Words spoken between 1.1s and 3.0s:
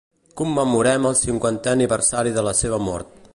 cinquantè aniversari de la seva